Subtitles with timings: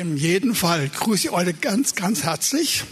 [0.00, 2.82] In jedem Fall grüße ich euch ganz, ganz herzlich.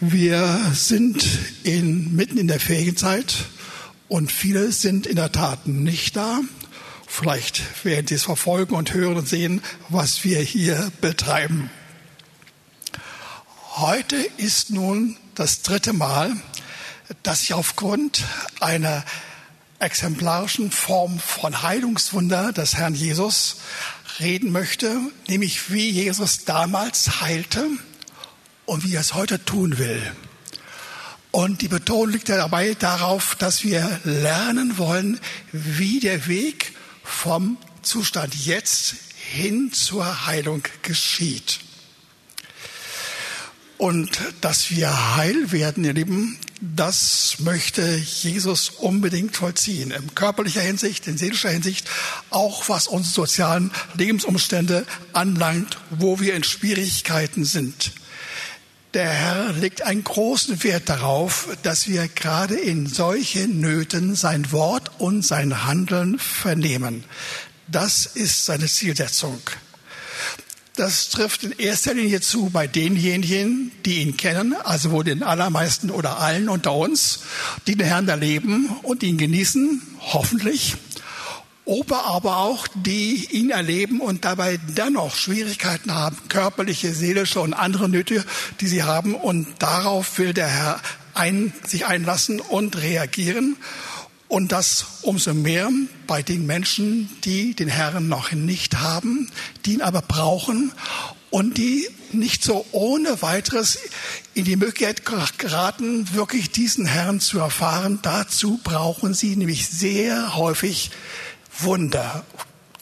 [0.00, 1.26] Wir sind
[1.62, 3.46] in, mitten in der Ferienzeit
[4.08, 6.40] und viele sind in der Tat nicht da.
[7.06, 11.70] Vielleicht werden Sie es verfolgen und hören und sehen, was wir hier betreiben.
[13.76, 16.36] Heute ist nun das dritte Mal,
[17.22, 18.22] dass ich aufgrund
[18.60, 19.02] einer
[19.78, 23.56] exemplarischen Form von Heilungswunder des Herrn Jesus
[24.20, 27.66] reden möchte, nämlich wie Jesus damals heilte
[28.66, 30.02] und wie er es heute tun will.
[31.30, 35.20] Und die Betonung liegt dabei darauf, dass wir lernen wollen,
[35.52, 36.72] wie der Weg
[37.04, 41.60] vom Zustand jetzt hin zur Heilung geschieht.
[43.76, 49.90] Und dass wir heil werden, ihr Lieben, das möchte Jesus unbedingt vollziehen.
[49.90, 51.88] In körperlicher Hinsicht, in seelischer Hinsicht,
[52.30, 57.92] auch was unsere sozialen Lebensumstände anlangt, wo wir in Schwierigkeiten sind.
[58.94, 64.90] Der Herr legt einen großen Wert darauf, dass wir gerade in solchen Nöten sein Wort
[64.98, 67.04] und sein Handeln vernehmen.
[67.68, 69.40] Das ist seine Zielsetzung.
[70.78, 75.90] Das trifft in erster Linie zu bei denjenigen, die ihn kennen, also wohl den allermeisten
[75.90, 77.22] oder allen unter uns,
[77.66, 80.76] die den Herrn erleben und ihn genießen, hoffentlich.
[81.64, 87.88] Ober aber auch die ihn erleben und dabei dennoch Schwierigkeiten haben, körperliche, seelische und andere
[87.88, 88.24] Nöte,
[88.60, 89.16] die sie haben.
[89.16, 90.80] Und darauf will der Herr
[91.12, 93.56] ein, sich einlassen und reagieren.
[94.28, 95.70] Und das umso mehr
[96.06, 99.30] bei den Menschen, die den Herrn noch nicht haben,
[99.64, 100.72] die ihn aber brauchen
[101.30, 103.78] und die nicht so ohne weiteres
[104.34, 105.04] in die Möglichkeit
[105.38, 108.00] geraten, wirklich diesen Herrn zu erfahren.
[108.02, 110.90] Dazu brauchen sie nämlich sehr häufig
[111.58, 112.24] Wunder.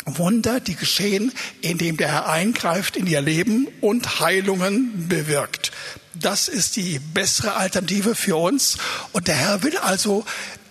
[0.04, 5.72] Wunder, die geschehen, indem der Herr eingreift in ihr Leben und Heilungen bewirkt.
[6.14, 8.78] Das ist die bessere Alternative für uns.
[9.12, 10.24] Und der Herr will also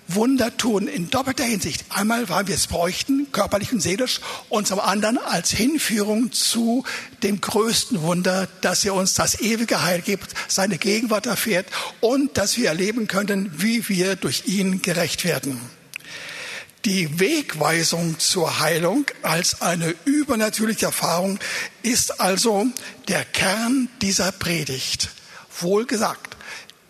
[0.08, 1.86] Wunder tun in doppelter Hinsicht.
[1.89, 6.83] Einmal, weil wir es bräuchten, körperlich und seelisch, und zum anderen als Hinführung zu
[7.23, 11.67] dem größten Wunder, dass er uns das ewige Heil gibt, seine Gegenwart erfährt
[12.02, 15.60] und dass wir erleben können, wie wir durch ihn gerecht werden.
[16.86, 21.39] Die Wegweisung zur Heilung als eine übernatürliche Erfahrung
[21.82, 22.67] ist also
[23.08, 25.10] der Kern dieser Predigt.
[25.61, 26.35] Wohl gesagt.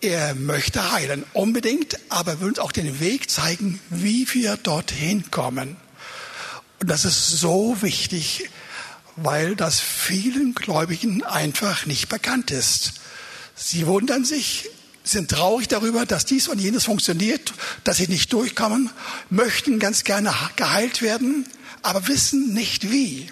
[0.05, 5.77] Er möchte heilen, unbedingt, aber will uns auch den Weg zeigen, wie wir dorthin kommen.
[6.79, 8.51] Und das ist so wichtig,
[9.15, 12.93] weil das vielen Gläubigen einfach nicht bekannt ist.
[13.55, 14.69] Sie wundern sich,
[15.03, 18.91] sind traurig darüber, dass dies und jenes funktioniert, dass sie nicht durchkommen,
[19.31, 21.47] möchten ganz gerne geheilt werden,
[21.81, 23.31] aber wissen nicht wie.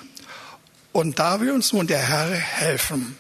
[0.92, 3.16] Und da will uns nun der Herr helfen.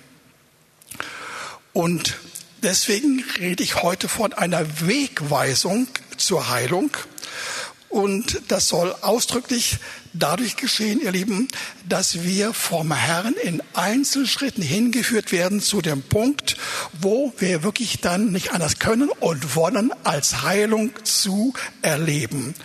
[1.71, 2.17] Und
[2.63, 6.91] Deswegen rede ich heute von einer Wegweisung zur Heilung.
[7.89, 9.79] Und das soll ausdrücklich
[10.13, 11.49] dadurch geschehen, ihr Lieben,
[11.89, 16.55] dass wir vom Herrn in Einzelschritten hingeführt werden zu dem Punkt,
[17.01, 22.55] wo wir wirklich dann nicht anders können und wollen, als Heilung zu erleben.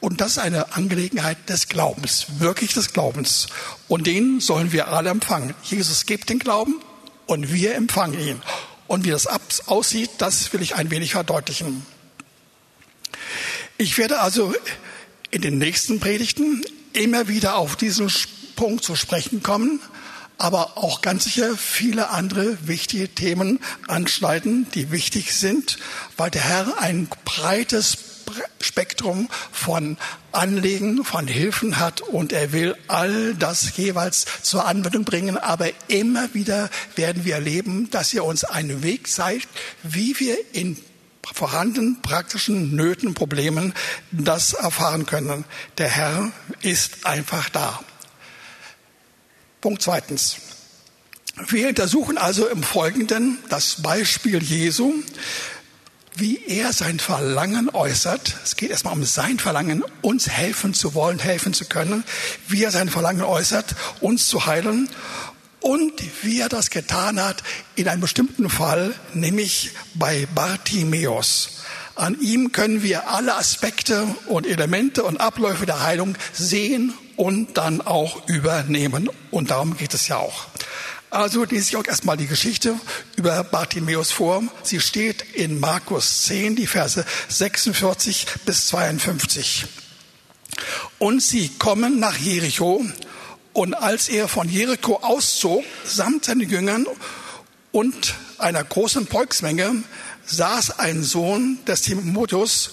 [0.00, 3.48] Und das ist eine Angelegenheit des Glaubens, wirklich des Glaubens.
[3.88, 5.54] Und den sollen wir alle empfangen.
[5.62, 6.80] Jesus gibt den Glauben
[7.26, 8.42] und wir empfangen ihn.
[8.86, 9.26] Und wie das
[9.66, 11.84] aussieht, das will ich ein wenig verdeutlichen.
[13.76, 14.54] Ich werde also
[15.30, 16.62] in den nächsten Predigten
[16.92, 18.10] immer wieder auf diesen
[18.56, 19.80] Punkt zu sprechen kommen,
[20.38, 25.78] aber auch ganz sicher viele andere wichtige Themen anschneiden, die wichtig sind,
[26.16, 28.13] weil der Herr ein breites
[28.60, 29.96] Spektrum von
[30.32, 35.38] Anliegen, von Hilfen hat und er will all das jeweils zur Anwendung bringen.
[35.38, 39.48] Aber immer wieder werden wir erleben, dass er uns einen Weg zeigt,
[39.82, 40.76] wie wir in
[41.32, 43.72] vorhandenen praktischen Nöten, Problemen
[44.10, 45.44] das erfahren können.
[45.78, 47.80] Der Herr ist einfach da.
[49.60, 50.36] Punkt zweitens.
[51.48, 54.94] Wir untersuchen also im Folgenden das Beispiel Jesu,
[56.16, 58.36] wie er sein Verlangen äußert.
[58.44, 62.04] Es geht erstmal um sein Verlangen, uns helfen zu wollen, helfen zu können.
[62.46, 64.88] Wie er sein Verlangen äußert, uns zu heilen.
[65.60, 67.42] Und wie er das getan hat
[67.74, 71.62] in einem bestimmten Fall, nämlich bei Bartimeus.
[71.94, 77.80] An ihm können wir alle Aspekte und Elemente und Abläufe der Heilung sehen und dann
[77.80, 79.08] auch übernehmen.
[79.30, 80.46] Und darum geht es ja auch.
[81.14, 82.74] Also lese ich auch erstmal die Geschichte
[83.14, 84.42] über Bartimäus vor.
[84.64, 89.64] Sie steht in Markus 10, die Verse 46 bis 52.
[90.98, 92.84] Und sie kommen nach Jericho
[93.52, 96.84] Und als er von Jericho auszog, samt seinen Jüngern
[97.70, 99.84] und einer großen Volksmenge,
[100.26, 102.70] saß ein Sohn des Timotheus,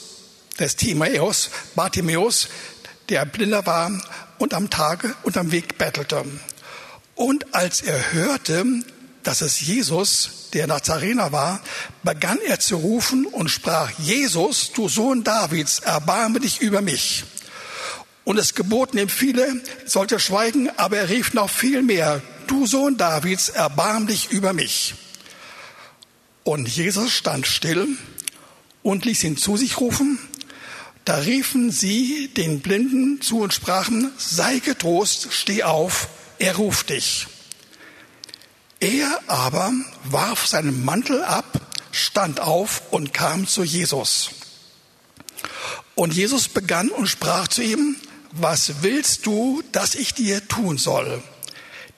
[0.57, 2.47] des Timaeus, Bartimäus,
[3.09, 3.91] der blinder war
[4.39, 6.25] und am Tage und am Weg bettelte.
[7.21, 8.65] Und als er hörte,
[9.21, 11.61] dass es Jesus, der Nazarener war,
[12.01, 17.23] begann er zu rufen und sprach, Jesus, du Sohn Davids, erbarme dich über mich.
[18.23, 22.97] Und es geboten ihm viele, sollte schweigen, aber er rief noch viel mehr, du Sohn
[22.97, 24.95] Davids, erbarm dich über mich.
[26.43, 27.87] Und Jesus stand still
[28.81, 30.17] und ließ ihn zu sich rufen.
[31.05, 36.09] Da riefen sie den Blinden zu und sprachen, sei getrost, steh auf,
[36.41, 37.27] er ruft dich.
[38.79, 39.71] Er aber
[40.05, 41.45] warf seinen Mantel ab,
[41.91, 44.31] stand auf und kam zu Jesus.
[45.93, 47.95] Und Jesus begann und sprach zu ihm,
[48.31, 51.21] was willst du, dass ich dir tun soll?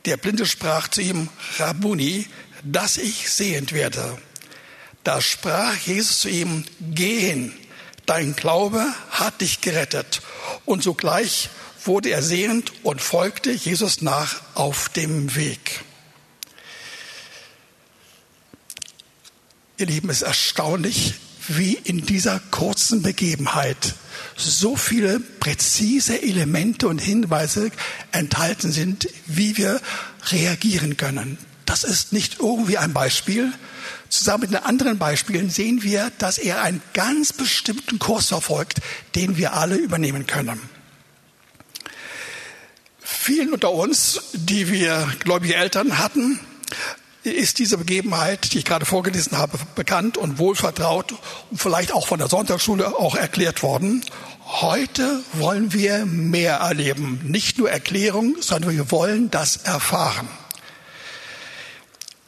[0.04, 2.28] Der Blinde sprach zu ihm, Rabuni,
[2.64, 4.18] dass ich sehend werde.
[5.06, 7.54] Da sprach Jesus zu ihm, geh hin,
[8.06, 10.22] dein Glaube hat dich gerettet.
[10.66, 11.50] Und sogleich
[11.88, 15.82] wurde er sehend und folgte Jesus nach auf dem Weg.
[19.78, 21.16] Ihr Lieben, es ist erstaunlich,
[21.48, 23.96] wie in dieser kurzen Begebenheit
[24.36, 27.72] so viele präzise Elemente und Hinweise
[28.12, 29.82] enthalten sind, wie wir
[30.32, 31.38] reagieren können.
[31.66, 33.52] Das ist nicht irgendwie ein Beispiel.
[34.10, 38.80] Zusammen mit den anderen Beispielen sehen wir, dass er einen ganz bestimmten Kurs verfolgt,
[39.16, 40.62] den wir alle übernehmen können.
[43.26, 46.42] Vielen unter uns, die wir gläubige Eltern hatten,
[47.24, 51.14] ist diese Begebenheit, die ich gerade vorgelesen habe, bekannt und wohlvertraut
[51.50, 54.04] und vielleicht auch von der Sonntagsschule auch erklärt worden.
[54.46, 57.22] Heute wollen wir mehr erleben.
[57.24, 60.28] Nicht nur Erklärung, sondern wir wollen das erfahren.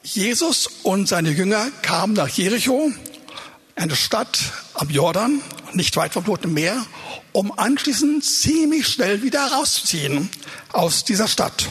[0.02, 2.90] Jesus und seine Jünger kamen nach Jericho,
[3.76, 4.40] eine Stadt
[4.74, 5.42] am Jordan,
[5.74, 6.86] nicht weit vom Toten Meer,
[7.36, 10.30] um anschließend ziemlich schnell wieder rauszuziehen
[10.72, 11.70] aus dieser Stadt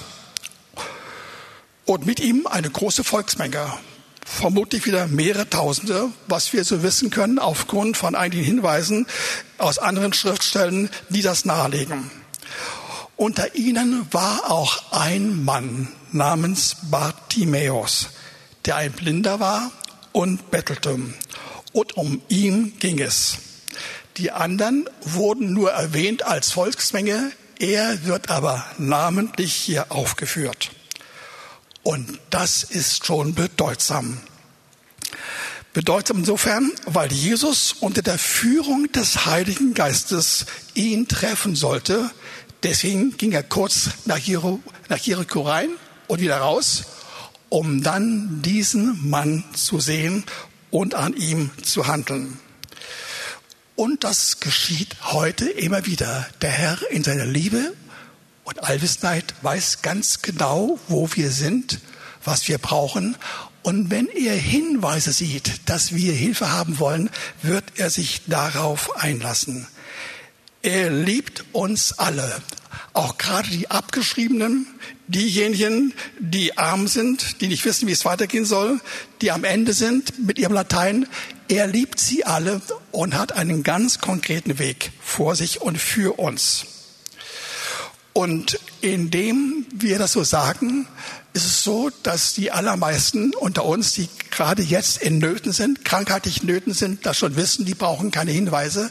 [1.87, 3.73] und mit ihm eine große Volksmenge,
[4.27, 9.07] vermutlich wieder mehrere Tausende, was wir so wissen können aufgrund von einigen Hinweisen
[9.57, 12.11] aus anderen Schriftstellen, die das nahelegen.
[13.17, 18.09] Unter ihnen war auch ein Mann namens Bartimäus,
[18.67, 19.73] der ein Blinder war
[20.13, 20.99] und bettelte.
[21.73, 23.39] Und um ihn ging es.
[24.17, 30.71] Die anderen wurden nur erwähnt als Volksmenge, er wird aber namentlich hier aufgeführt.
[31.83, 34.19] Und das ist schon bedeutsam.
[35.73, 42.11] Bedeutsam insofern, weil Jesus unter der Führung des Heiligen Geistes ihn treffen sollte.
[42.63, 45.71] Deswegen ging er kurz nach Jericho, rein
[46.07, 46.85] und wieder raus,
[47.49, 50.25] um dann diesen Mann zu sehen
[50.71, 52.39] und an ihm zu handeln.
[53.77, 56.29] Und das geschieht heute immer wieder.
[56.43, 57.75] Der Herr in seiner Liebe
[58.45, 61.81] und Allwissenheit weiß ganz genau, wo wir sind,
[62.25, 63.17] was wir brauchen.
[63.65, 67.11] Und wenn er Hinweise sieht, dass wir Hilfe haben wollen,
[67.43, 69.67] wird er sich darauf einlassen.
[70.63, 72.41] Er liebt uns alle,
[72.93, 74.67] auch gerade die Abgeschriebenen,
[75.09, 78.81] diejenigen, die arm sind, die nicht wissen, wie es weitergehen soll,
[79.21, 81.07] die am Ende sind mit ihrem Latein.
[81.49, 82.61] Er liebt sie alle
[82.91, 86.67] und hat einen ganz konkreten Weg vor sich und für uns.
[88.15, 90.87] Und indem wir das so sagen,
[91.33, 96.45] ist es so, dass die allermeisten unter uns, die gerade jetzt in Nöten sind, krankheitlich
[96.45, 98.91] Nöten sind, das schon wissen, die brauchen keine Hinweise.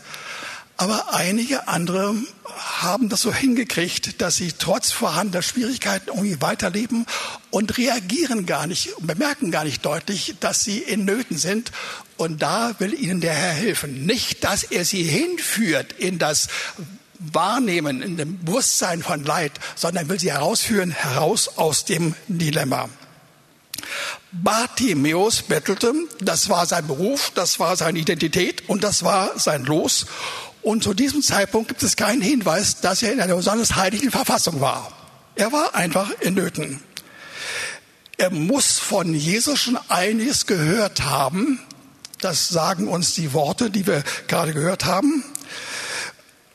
[0.76, 2.14] Aber einige andere
[2.58, 7.06] haben das so hingekriegt, dass sie trotz vorhandener Schwierigkeiten irgendwie weiterleben
[7.50, 11.72] und reagieren gar nicht, bemerken gar nicht deutlich, dass sie in Nöten sind.
[12.18, 14.06] Und da will ihnen der Herr helfen.
[14.06, 16.48] Nicht, dass er sie hinführt in das
[17.20, 22.90] Wahrnehmen, in dem Bewusstsein von Leid, sondern will sie herausführen, heraus aus dem Dilemma.
[24.32, 30.06] Bartimäus bettelte, das war sein Beruf, das war seine Identität und das war sein Los.
[30.64, 34.62] Und zu diesem Zeitpunkt gibt es keinen Hinweis, dass er in einer besonders heiligen Verfassung
[34.62, 34.92] war.
[35.36, 36.82] Er war einfach in Nöten.
[38.18, 41.60] Er muss von Jesus schon einiges gehört haben.
[42.22, 45.26] Das sagen uns die Worte, die wir gerade gehört haben.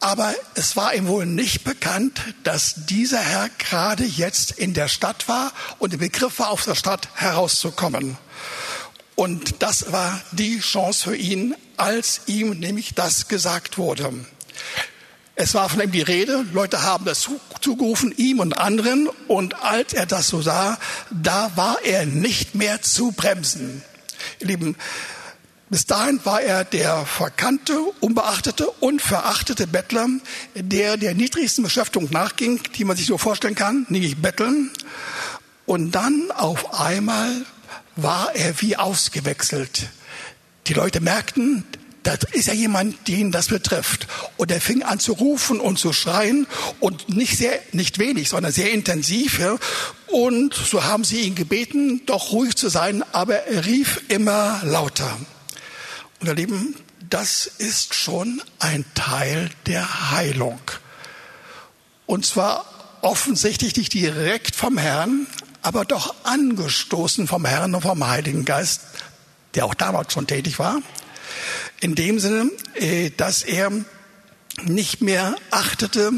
[0.01, 5.29] Aber es war ihm wohl nicht bekannt, dass dieser Herr gerade jetzt in der Stadt
[5.29, 8.17] war und im Begriff war, aus der Stadt herauszukommen.
[9.19, 14.13] Und das war die Chance für ihn, als ihm nämlich das gesagt wurde.
[15.35, 17.29] Es war von ihm die Rede, Leute haben das
[17.61, 19.09] zugerufen, ihm und anderen.
[19.27, 20.79] Und als er das so sah,
[21.11, 23.83] da war er nicht mehr zu bremsen.
[24.39, 24.77] Ihr Lieben,
[25.69, 30.07] bis dahin war er der verkannte, unbeachtete und verachtete Bettler,
[30.55, 34.71] der der niedrigsten Beschäftigung nachging, die man sich so vorstellen kann, nämlich Betteln.
[35.67, 37.45] Und dann auf einmal
[37.99, 39.89] war er wie ausgewechselt.
[40.69, 41.65] Die Leute merkten,
[42.05, 44.07] das ist ja jemand, den das betrifft.
[44.37, 46.47] Und er fing an zu rufen und zu schreien
[46.79, 49.41] und nicht sehr, nicht wenig, sondern sehr intensiv.
[50.07, 55.19] Und so haben sie ihn gebeten, doch ruhig zu sein, aber er rief immer lauter.
[56.21, 56.77] Und ihr Lieben,
[57.11, 60.61] das ist schon ein Teil der Heilung.
[62.07, 62.65] Und zwar
[63.03, 65.27] offensichtlich nicht direkt vom Herrn,
[65.63, 68.81] aber doch angestoßen vom Herrn und vom Heiligen Geist,
[69.55, 70.81] der auch damals schon tätig war.
[71.81, 73.71] In dem Sinne, äh, dass er
[74.65, 76.13] nicht mehr achtete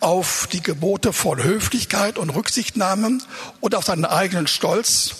[0.00, 3.18] auf die Gebote von Höflichkeit und Rücksichtnahme
[3.60, 5.14] und auf seinen eigenen Stolz.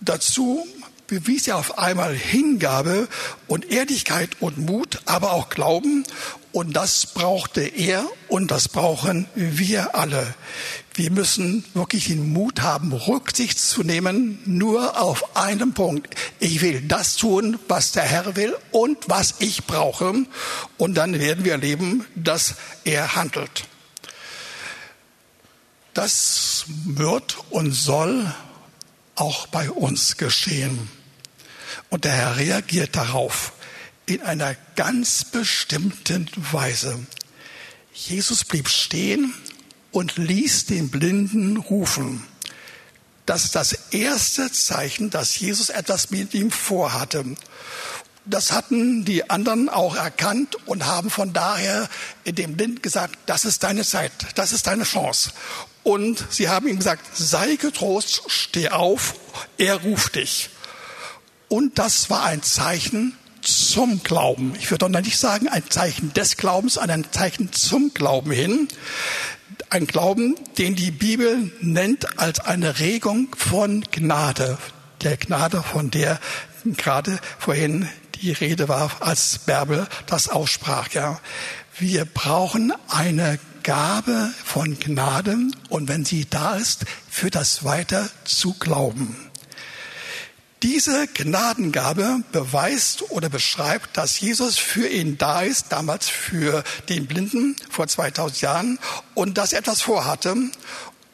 [0.00, 0.66] Dazu
[1.06, 3.08] bewies er auf einmal Hingabe
[3.46, 6.04] und Ehrlichkeit und Mut, aber auch Glauben.
[6.52, 10.34] Und das brauchte er und das brauchen wir alle.
[10.94, 16.14] Wir müssen wirklich den Mut haben, Rücksicht zu nehmen, nur auf einen Punkt.
[16.38, 20.26] Ich will das tun, was der Herr will und was ich brauche.
[20.76, 23.64] Und dann werden wir erleben, dass er handelt.
[25.94, 28.34] Das wird und soll
[29.14, 30.90] auch bei uns geschehen.
[31.88, 33.52] Und der Herr reagiert darauf
[34.04, 36.98] in einer ganz bestimmten Weise.
[37.94, 39.34] Jesus blieb stehen
[39.92, 42.24] und ließ den Blinden rufen.
[43.26, 47.24] Das ist das erste Zeichen, dass Jesus etwas mit ihm vorhatte.
[48.24, 51.88] Das hatten die anderen auch erkannt und haben von daher
[52.26, 55.32] dem Blinden gesagt, das ist deine Zeit, das ist deine Chance.
[55.82, 59.14] Und sie haben ihm gesagt, sei getrost, steh auf,
[59.58, 60.50] er ruft dich.
[61.48, 64.54] Und das war ein Zeichen zum Glauben.
[64.56, 68.68] Ich würde doch nicht sagen ein Zeichen des Glaubens, sondern ein Zeichen zum Glauben hin.
[69.72, 74.58] Ein Glauben, den die Bibel nennt als eine Regung von Gnade.
[75.00, 76.20] Der Gnade, von der
[76.76, 80.90] gerade vorhin die Rede war, als Bärbel das aussprach.
[80.90, 81.20] Ja.
[81.78, 85.38] Wir brauchen eine Gabe von Gnade
[85.70, 89.16] und wenn sie da ist, für das weiter zu glauben.
[90.62, 97.56] Diese Gnadengabe beweist oder beschreibt, dass Jesus für ihn da ist, damals für den Blinden
[97.68, 98.78] vor 2000 Jahren,
[99.14, 100.36] und dass er etwas vorhatte.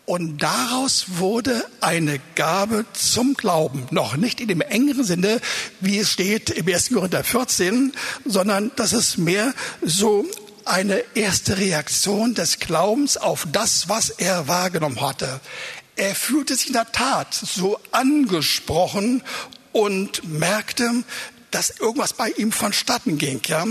[0.05, 3.87] Und daraus wurde eine Gabe zum Glauben.
[3.91, 5.41] Noch nicht in dem engeren Sinne,
[5.81, 6.91] wie es steht im 1.
[6.91, 7.93] Korinther 14,
[8.27, 10.27] sondern das ist mehr so
[10.67, 15.41] eine erste Reaktion des Glaubens auf das, was er wahrgenommen hatte.
[15.99, 19.21] Er fühlte sich in der Tat so angesprochen
[19.73, 21.03] und merkte,
[21.51, 23.41] dass irgendwas bei ihm vonstatten ging.
[23.49, 23.67] Ja?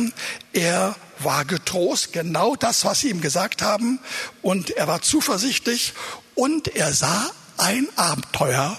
[0.51, 3.99] Er war getrost, genau das, was sie ihm gesagt haben,
[4.41, 5.93] und er war zuversichtlich
[6.35, 8.77] und er sah ein Abenteuer,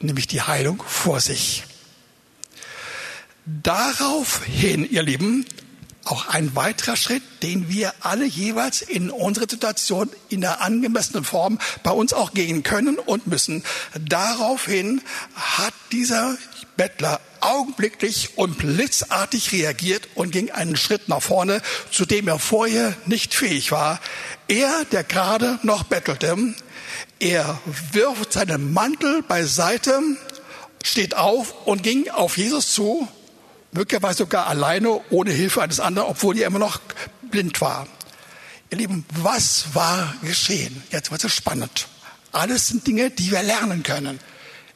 [0.00, 1.64] nämlich die Heilung vor sich.
[3.46, 5.46] Daraufhin, ihr Lieben,
[6.04, 11.58] auch ein weiterer Schritt, den wir alle jeweils in unserer Situation in der angemessenen Form
[11.82, 13.62] bei uns auch gehen können und müssen.
[14.00, 15.00] Daraufhin
[15.34, 16.36] hat dieser
[16.76, 22.94] Bettler augenblicklich und blitzartig reagiert und ging einen Schritt nach vorne, zu dem er vorher
[23.06, 24.00] nicht fähig war.
[24.48, 26.36] Er, der gerade noch bettelte,
[27.20, 27.60] er
[27.92, 30.00] wirft seinen Mantel beiseite,
[30.82, 33.06] steht auf und ging auf Jesus zu
[33.72, 36.80] möglicherweise sogar alleine, ohne Hilfe eines anderen, obwohl er immer noch
[37.30, 37.86] blind war.
[38.70, 40.82] Ihr Lieben, was war geschehen?
[40.90, 41.88] Jetzt wird es spannend.
[42.30, 44.18] Alles sind Dinge, die wir lernen können.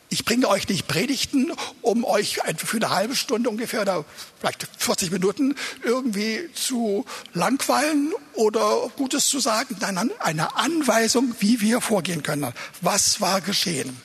[0.09, 4.05] Ich bringe euch nicht Predigten, um euch für eine halbe Stunde ungefähr oder
[4.39, 9.77] vielleicht 40 Minuten irgendwie zu langweilen oder Gutes zu sagen.
[9.81, 12.53] Nein, eine Anweisung, wie wir vorgehen können.
[12.83, 14.01] Was war geschehen?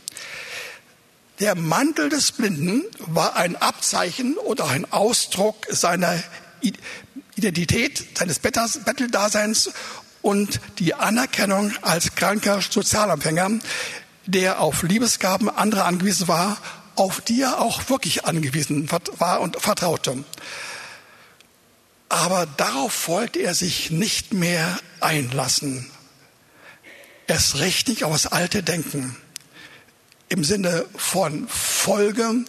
[1.41, 6.21] Der Mantel des Blinden war ein Abzeichen oder ein Ausdruck seiner
[7.35, 9.71] Identität, seines Betteldaseins
[10.21, 13.53] und die Anerkennung als kranker Sozialempfänger,
[14.27, 16.57] der auf Liebesgaben anderer angewiesen war,
[16.95, 20.23] auf die er auch wirklich angewiesen war und vertraute.
[22.07, 25.89] Aber darauf wollte er sich nicht mehr einlassen.
[27.25, 29.17] Erst richtig auf das alte Denken
[30.31, 32.45] im Sinne von Folge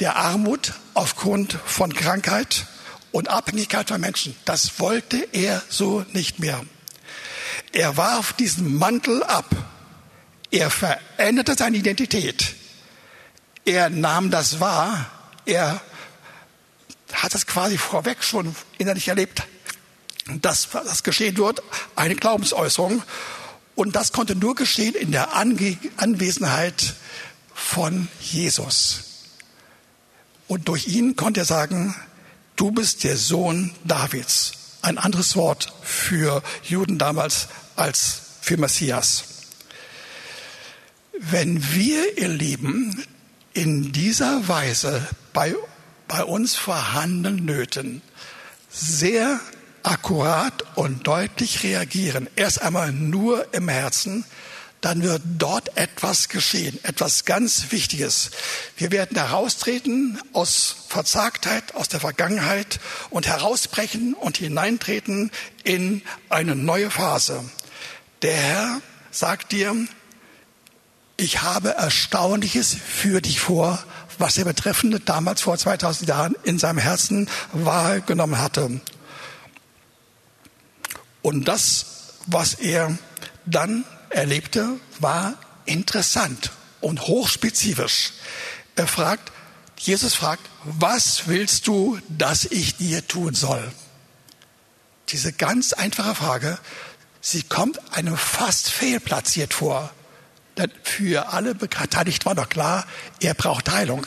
[0.00, 2.66] der Armut aufgrund von Krankheit
[3.12, 4.34] und Abhängigkeit von Menschen.
[4.44, 6.60] Das wollte er so nicht mehr.
[7.70, 9.48] Er warf diesen Mantel ab.
[10.50, 12.56] Er veränderte seine Identität.
[13.64, 15.08] Er nahm das wahr.
[15.46, 15.80] Er
[17.12, 19.44] hat es quasi vorweg schon innerlich erlebt,
[20.40, 21.62] dass das geschehen wird,
[21.94, 23.00] eine Glaubensäußerung.
[23.82, 26.94] Und das konnte nur geschehen in der Ange Anwesenheit
[27.52, 29.00] von Jesus.
[30.46, 31.92] Und durch ihn konnte er sagen,
[32.54, 34.52] du bist der Sohn Davids.
[34.82, 39.24] Ein anderes Wort für Juden damals als für Messias.
[41.18, 43.04] Wenn wir, ihr Lieben,
[43.52, 45.56] in dieser Weise bei,
[46.06, 48.00] bei uns vorhandenen Nöten
[48.70, 49.40] sehr
[49.82, 54.24] akkurat und deutlich reagieren, erst einmal nur im Herzen,
[54.82, 58.32] dann wird dort etwas geschehen, etwas ganz Wichtiges.
[58.76, 65.30] Wir werden heraustreten aus Verzagtheit, aus der Vergangenheit und herausbrechen und hineintreten
[65.62, 67.44] in eine neue Phase.
[68.22, 68.80] Der Herr
[69.12, 69.74] sagt dir,
[71.16, 73.82] ich habe Erstaunliches für dich vor,
[74.18, 78.80] was der Betreffende damals vor 2000 Jahren in seinem Herzen wahrgenommen hatte.
[81.22, 81.86] Und das,
[82.26, 82.98] was er
[83.46, 86.50] dann erlebte, war interessant
[86.80, 88.12] und hochspezifisch.
[88.76, 89.32] Er fragt,
[89.78, 93.72] Jesus fragt, was willst du, dass ich dir tun soll?
[95.08, 96.58] Diese ganz einfache Frage,
[97.20, 99.90] sie kommt einem fast fehlplatziert vor.
[100.56, 102.86] Denn für alle Beteiligten war doch klar,
[103.20, 104.06] er braucht Heilung.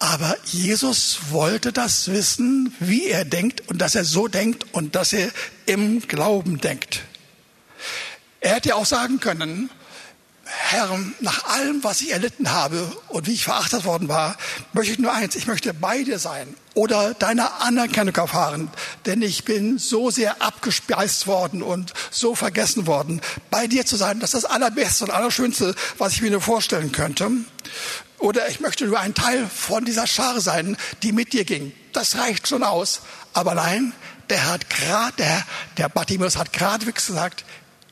[0.00, 5.12] Aber Jesus wollte das wissen, wie er denkt und dass er so denkt und dass
[5.12, 5.30] er
[5.66, 7.02] im Glauben denkt.
[8.40, 9.68] Er hätte auch sagen können,
[10.46, 14.36] Herr, nach allem, was ich erlitten habe und wie ich verachtet worden war,
[14.72, 18.70] möchte ich nur eins, ich möchte bei dir sein oder deine Anerkennung erfahren,
[19.04, 23.20] denn ich bin so sehr abgespeist worden und so vergessen worden.
[23.50, 26.90] Bei dir zu sein, das ist das Allerbeste und Allerschönste, was ich mir nur vorstellen
[26.90, 27.30] könnte.
[28.20, 31.72] Oder ich möchte nur ein Teil von dieser Schar sein, die mit dir ging.
[31.92, 33.00] Das reicht schon aus.
[33.32, 33.92] Aber nein,
[34.28, 35.46] der hat gerade, der,
[35.78, 37.44] der Bartimäus hat geradewegs gesagt,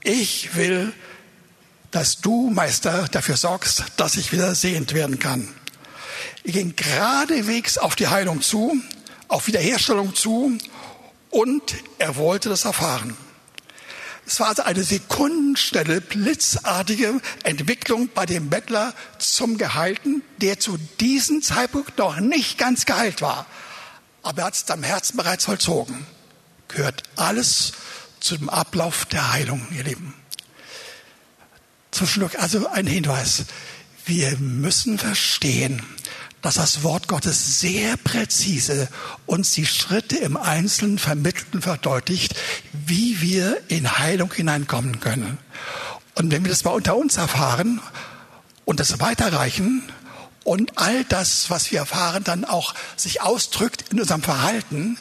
[0.02, 0.92] ich will,
[1.90, 5.48] dass du, Meister, dafür sorgst, dass ich wieder sehend werden kann.
[6.44, 8.76] Er ging geradewegs auf die Heilung zu,
[9.28, 10.58] auf Wiederherstellung zu
[11.30, 11.62] und
[11.98, 13.16] er wollte das erfahren.
[14.28, 21.40] Es war also eine sekundenschnelle, blitzartige Entwicklung bei dem Bettler zum Geheilten, der zu diesem
[21.40, 23.46] Zeitpunkt noch nicht ganz geheilt war.
[24.22, 26.06] Aber er hat es am Herzen bereits vollzogen.
[26.68, 27.72] Gehört alles
[28.20, 30.12] zu dem Ablauf der Heilung, ihr Lieben.
[31.90, 33.46] Zwischendurch also ein Hinweis.
[34.04, 35.82] Wir müssen verstehen,
[36.42, 38.88] dass das Wort Gottes sehr präzise
[39.27, 42.35] uns die Schritte im Einzelnen vermittelt und verdeutlicht,
[42.72, 45.38] wie wir in Heilung hineinkommen können.
[46.14, 47.81] Und wenn wir das mal unter uns erfahren
[48.64, 49.83] und das weiterreichen
[50.44, 54.98] und all das, was wir erfahren, dann auch sich ausdrückt in unserem Verhalten,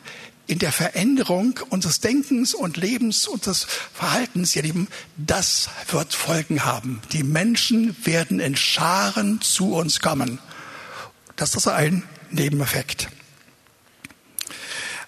[0.48, 7.02] in der Veränderung unseres Denkens und Lebens, unseres Verhaltens, ihr Lieben, das wird Folgen haben.
[7.12, 10.40] Die Menschen werden in Scharen zu uns kommen.
[11.38, 13.10] Das ist ein Nebeneffekt.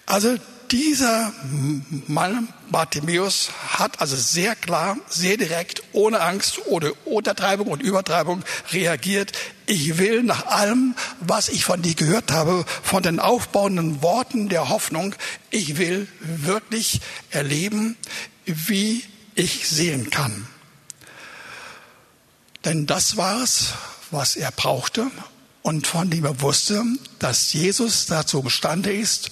[0.06, 0.36] Also
[0.70, 1.32] dieser
[2.06, 9.32] Mann, Bartimäus, hat also sehr klar, sehr direkt, ohne Angst, ohne Untertreibung und Übertreibung reagiert.
[9.66, 14.68] Ich will nach allem, was ich von dir gehört habe, von den aufbauenden Worten der
[14.68, 15.16] Hoffnung,
[15.50, 17.96] ich will wirklich erleben,
[18.44, 19.02] wie
[19.34, 20.46] ich sehen kann.
[22.64, 23.74] Denn das war es,
[24.12, 25.10] was er brauchte
[25.62, 26.82] und von dem er wusste,
[27.18, 29.30] dass Jesus dazu imstande ist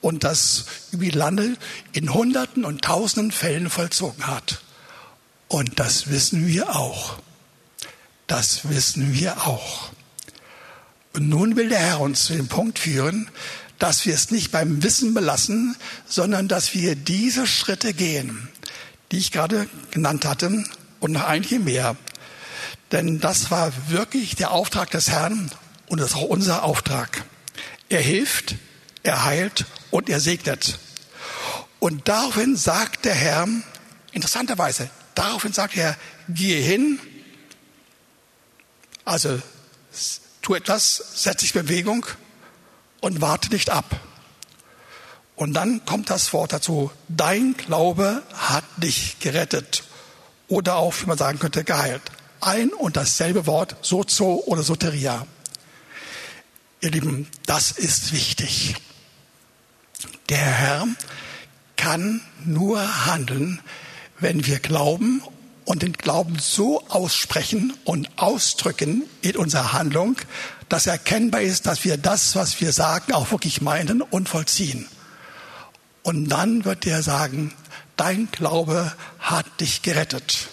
[0.00, 1.56] und das über die Lande
[1.92, 4.60] in Hunderten und Tausenden Fällen vollzogen hat.
[5.48, 7.18] Und das wissen wir auch.
[8.26, 9.90] Das wissen wir auch.
[11.14, 13.30] Und nun will der Herr uns zu dem Punkt führen,
[13.78, 18.48] dass wir es nicht beim Wissen belassen, sondern dass wir diese Schritte gehen,
[19.10, 20.64] die ich gerade genannt hatte
[21.00, 21.96] und noch einige mehr.
[22.92, 25.50] Denn das war wirklich der Auftrag des Herrn
[25.92, 27.22] und das ist auch unser Auftrag.
[27.90, 28.54] Er hilft,
[29.02, 30.78] er heilt und er segnet.
[31.80, 33.46] Und daraufhin sagt der Herr,
[34.12, 35.94] interessanterweise, daraufhin sagt er,
[36.30, 36.98] gehe hin,
[39.04, 39.38] also
[40.40, 42.06] tu etwas, setz dich in Bewegung
[43.02, 44.00] und warte nicht ab.
[45.36, 49.84] Und dann kommt das Wort dazu, dein Glaube hat dich gerettet
[50.48, 52.00] oder auch, wie man sagen könnte, geheilt.
[52.40, 55.26] Ein und dasselbe Wort, sozo oder soteria.
[56.84, 58.74] Ihr Lieben, das ist wichtig.
[60.28, 60.88] Der Herr
[61.76, 63.60] kann nur handeln,
[64.18, 65.22] wenn wir glauben
[65.64, 70.16] und den Glauben so aussprechen und ausdrücken in unserer Handlung,
[70.68, 74.88] dass erkennbar ist, dass wir das, was wir sagen, auch wirklich meinen und vollziehen.
[76.02, 77.54] Und dann wird er sagen,
[77.96, 80.48] dein Glaube hat dich gerettet.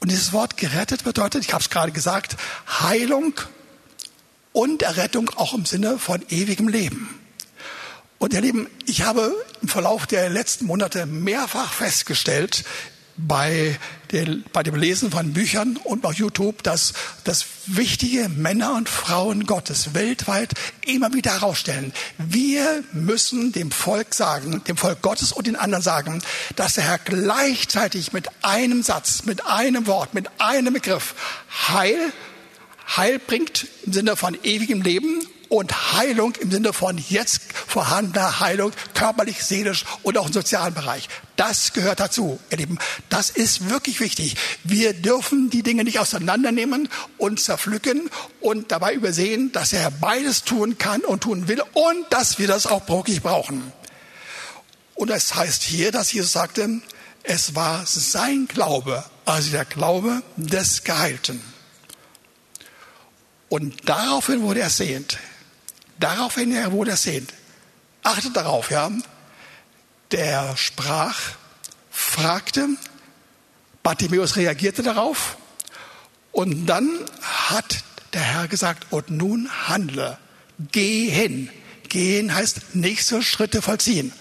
[0.00, 2.38] Und dieses Wort gerettet bedeutet, ich habe es gerade gesagt,
[2.80, 3.34] Heilung
[4.58, 7.08] und Errettung auch im Sinne von ewigem Leben.
[8.18, 12.64] Und ihr Lieben, ich habe im Verlauf der letzten Monate mehrfach festgestellt,
[13.16, 13.78] bei,
[14.10, 16.92] der, bei dem Lesen von Büchern und auf YouTube, dass,
[17.22, 21.92] dass wichtige Männer und Frauen Gottes weltweit immer wieder herausstellen.
[22.16, 26.20] Wir müssen dem Volk sagen, dem Volk Gottes und den anderen sagen,
[26.56, 31.14] dass der Herr gleichzeitig mit einem Satz, mit einem Wort, mit einem Begriff
[31.68, 32.12] Heil,
[32.96, 38.72] Heil bringt im Sinne von ewigem Leben und Heilung im Sinne von jetzt vorhandener Heilung,
[38.94, 41.08] körperlich, seelisch und auch im sozialen Bereich.
[41.36, 42.78] Das gehört dazu, ihr Lieben.
[43.08, 44.36] Das ist wirklich wichtig.
[44.64, 50.78] Wir dürfen die Dinge nicht auseinandernehmen und zerpflücken und dabei übersehen, dass er beides tun
[50.78, 53.72] kann und tun will und dass wir das auch wirklich brauchen.
[54.94, 56.80] Und es heißt hier, dass Jesus sagte,
[57.22, 61.40] es war sein Glaube, also der Glaube des Geheilten.
[63.48, 65.18] Und daraufhin wurde er sehend.
[65.98, 67.32] Daraufhin wurde er sehend.
[68.02, 68.90] Achtet darauf, ja.
[70.12, 71.18] Der sprach,
[71.90, 72.68] fragte,
[73.82, 75.36] Bartimäus reagierte darauf
[76.32, 76.88] und dann
[77.22, 80.18] hat der Herr gesagt, und nun handle,
[80.72, 81.50] geh hin.
[81.88, 84.12] Gehen heißt nächste Schritte vollziehen.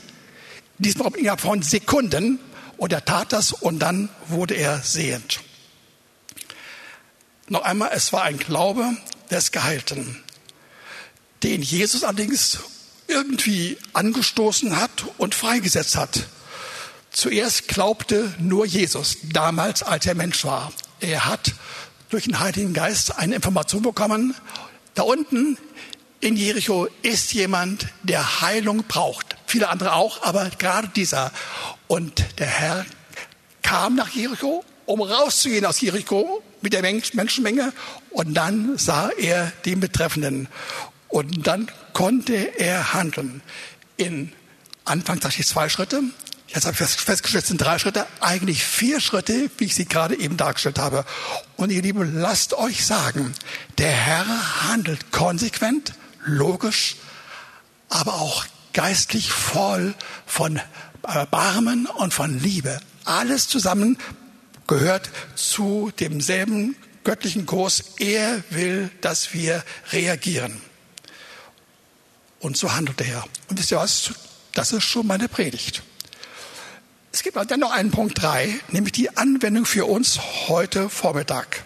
[0.77, 2.39] Diesmal innerhalb von Sekunden
[2.77, 5.41] und er tat das und dann wurde er sehend.
[7.49, 8.95] Noch einmal, es war ein Glaube
[9.29, 10.23] des Geheilten
[11.43, 12.59] den Jesus allerdings
[13.07, 16.27] irgendwie angestoßen hat und freigesetzt hat.
[17.11, 20.71] Zuerst glaubte nur Jesus, damals als er Mensch war.
[20.99, 21.53] Er hat
[22.09, 24.35] durch den Heiligen Geist eine Information bekommen.
[24.93, 25.57] Da unten
[26.19, 29.35] in Jericho ist jemand, der Heilung braucht.
[29.45, 31.31] Viele andere auch, aber gerade dieser.
[31.87, 32.85] Und der Herr
[33.61, 37.73] kam nach Jericho, um rauszugehen aus Jericho mit der Menschenmenge.
[38.17, 40.47] Und dann sah er den Betreffenden.
[41.07, 43.43] Und dann konnte er handeln.
[43.95, 44.33] In
[44.85, 46.01] Anfang dachte ich zwei Schritte.
[46.47, 50.17] Jetzt habe ich festgestellt, es sind drei Schritte, eigentlich vier Schritte, wie ich sie gerade
[50.17, 51.05] eben dargestellt habe.
[51.57, 53.35] Und ihr Lieben, lasst euch sagen,
[53.77, 55.93] der Herr handelt konsequent,
[56.25, 56.95] logisch,
[57.87, 59.93] aber auch geistlich voll
[60.25, 60.59] von
[61.03, 62.79] Erbarmen und von Liebe.
[63.05, 63.99] Alles zusammen
[64.65, 66.75] gehört zu demselben
[67.07, 67.93] göttlichen Kurs.
[67.99, 70.61] Er will, dass wir reagieren.
[72.41, 73.23] Und so handelt er.
[73.47, 74.11] Und wisst ihr was?
[74.53, 75.83] Das ist schon meine Predigt.
[77.13, 81.63] Es gibt dann noch einen Punkt drei, nämlich die Anwendung für uns heute Vormittag.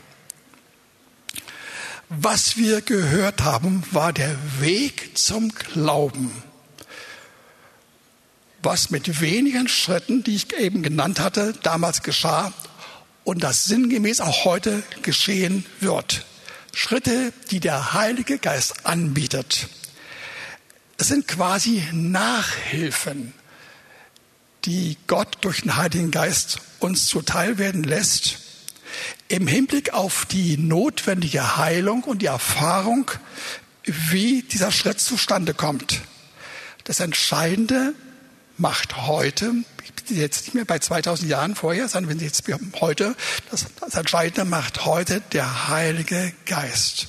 [2.09, 6.31] Was wir gehört haben, war der Weg zum Glauben.
[8.61, 12.53] Was mit wenigen Schritten, die ich eben genannt hatte, damals geschah
[13.23, 16.25] und das sinngemäß auch heute geschehen wird.
[16.73, 19.67] Schritte, die der Heilige Geist anbietet.
[20.97, 23.33] Es sind quasi Nachhilfen,
[24.65, 28.39] die Gott durch den Heiligen Geist uns zuteil werden lässt,
[29.27, 33.09] im Hinblick auf die notwendige Heilung und die Erfahrung,
[33.83, 36.01] wie dieser Schritt zustande kommt.
[36.83, 37.93] Das Entscheidende
[38.57, 39.53] macht heute,
[40.09, 42.43] jetzt nicht mehr bei 2000 Jahren vorher, sondern wenn Sie jetzt
[42.79, 43.15] heute,
[43.49, 47.07] das, das Entscheidende macht heute der Heilige Geist,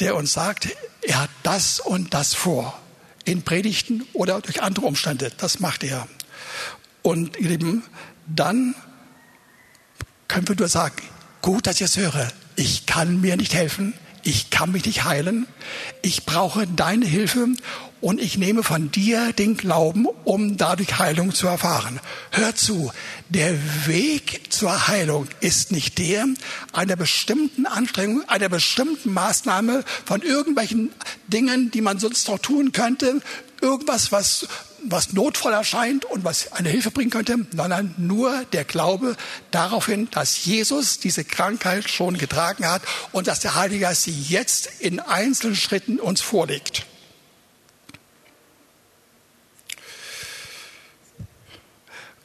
[0.00, 0.68] der uns sagt,
[1.02, 2.78] er hat das und das vor.
[3.24, 5.32] In Predigten oder durch andere Umstände.
[5.38, 6.06] Das macht er.
[7.02, 7.82] Und ihr Lieben,
[8.26, 8.74] dann
[10.28, 10.96] können wir nur sagen,
[11.40, 12.28] gut, dass ich es höre.
[12.56, 13.94] Ich kann mir nicht helfen.
[14.24, 15.46] Ich kann mich nicht heilen.
[16.00, 17.48] Ich brauche deine Hilfe
[18.00, 22.00] und ich nehme von dir den Glauben, um dadurch Heilung zu erfahren.
[22.30, 22.90] Hör zu,
[23.28, 23.54] der
[23.86, 26.26] Weg zur Heilung ist nicht der
[26.72, 30.90] einer bestimmten Anstrengung, einer bestimmten Maßnahme von irgendwelchen
[31.28, 33.20] Dingen, die man sonst noch tun könnte,
[33.60, 34.48] irgendwas, was
[34.86, 39.16] was notvoll erscheint und was eine Hilfe bringen könnte, sondern nur der Glaube
[39.50, 44.22] darauf hin, dass Jesus diese Krankheit schon getragen hat und dass der Heilige Geist sie
[44.28, 46.86] jetzt in einzelnen Schritten uns vorlegt.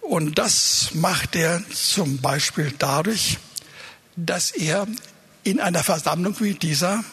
[0.02, 3.38] Und das macht er zum Beispiel dadurch,
[4.16, 4.88] dass er
[5.44, 7.04] in einer Versammlung wie dieser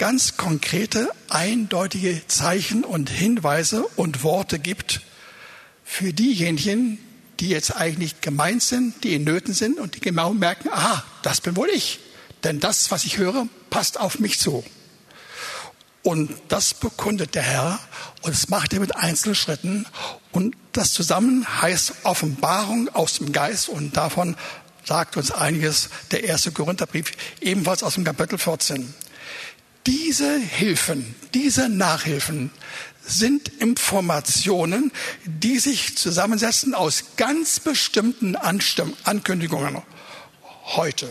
[0.00, 5.02] ganz konkrete, eindeutige Zeichen und Hinweise und Worte gibt
[5.84, 6.98] für diejenigen,
[7.38, 11.42] die jetzt eigentlich gemeint sind, die in Nöten sind und die genau merken, aha, das
[11.42, 12.00] bin wohl ich.
[12.44, 14.64] Denn das, was ich höre, passt auf mich zu.
[16.02, 17.78] Und das bekundet der Herr
[18.22, 19.86] und das macht er mit Einzelschritten.
[20.32, 24.34] Und das zusammen heißt Offenbarung aus dem Geist und davon
[24.82, 28.94] sagt uns einiges der erste Korintherbrief, ebenfalls aus dem Kapitel 14.
[29.86, 32.50] Diese Hilfen, diese Nachhilfen
[33.02, 34.92] sind Informationen,
[35.24, 39.80] die sich zusammensetzen aus ganz bestimmten Anstimm Ankündigungen.
[40.64, 41.08] Heute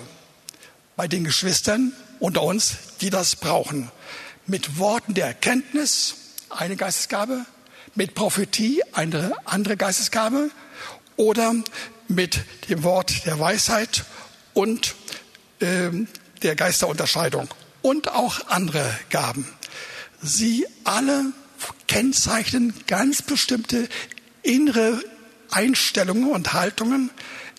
[0.95, 3.89] bei den Geschwistern unter uns, die das brauchen.
[4.45, 6.15] Mit Worten der Erkenntnis,
[6.49, 7.45] eine Geistesgabe,
[7.95, 10.51] mit Prophetie, eine andere Geistesgabe,
[11.15, 11.53] oder
[12.08, 14.05] mit dem Wort der Weisheit
[14.53, 14.95] und
[15.60, 15.89] äh,
[16.43, 17.49] der Geisterunterscheidung
[17.89, 19.47] und auch andere Gaben.
[20.21, 21.34] Sie alle
[21.88, 23.89] kennzeichnen ganz bestimmte
[24.43, 25.02] innere
[25.49, 27.10] Einstellungen und Haltungen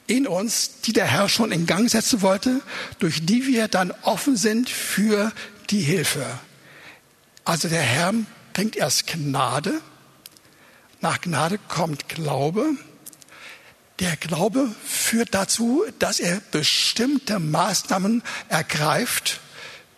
[0.07, 2.61] in uns, die der Herr schon in Gang setzen wollte,
[3.01, 5.33] durch die wir dann offen sind für
[5.71, 6.25] die Hilfe.
[7.45, 8.15] Also der Herr
[8.53, 9.81] bringt erst Gnade,
[11.01, 12.77] nach Gnade kommt Glaube.
[13.99, 19.41] Der Glaube führt dazu, dass er bestimmte Maßnahmen ergreift,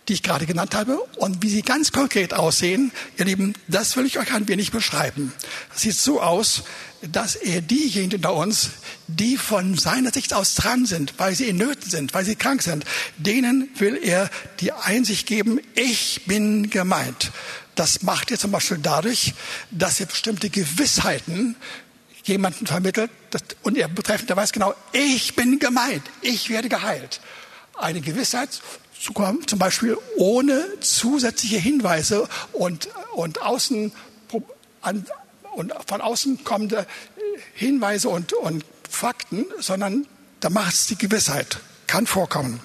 [0.09, 0.99] die ich gerade genannt habe.
[1.17, 5.33] Und wie sie ganz konkret aussehen, ihr Lieben, das will ich euch ein wenig beschreiben.
[5.75, 6.65] Es sieht so aus,
[7.03, 8.71] dass er diejenigen unter uns,
[9.09, 12.63] die von seiner Sicht aus dran sind, weil sie in Nöten sind, weil sie krank
[12.63, 12.85] sind,
[13.17, 17.33] denen will er die Einsicht geben, ich bin gemeint.
[17.75, 19.35] Das macht er zum Beispiel dadurch,
[19.71, 21.57] dass er bestimmte Gewissheiten
[22.25, 23.11] jemanden vermittelt
[23.63, 27.21] und er betreffend, weiß genau, ich bin gemeint, ich werde geheilt.
[27.75, 28.61] Eine Gewissheit
[29.47, 33.93] zum Beispiel ohne zusätzliche Hinweise und, und, außen,
[35.55, 36.87] und von außen kommende
[37.55, 40.07] Hinweise und, und Fakten, sondern
[40.41, 41.59] da macht es die Gewissheit.
[41.87, 42.61] Kann vorkommen.